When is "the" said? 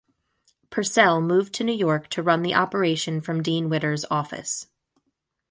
2.41-2.55